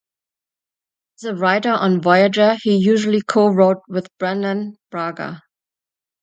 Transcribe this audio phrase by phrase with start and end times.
[1.19, 5.43] As a writer on "Voyager", he usually co-wrote with Brannon Braga.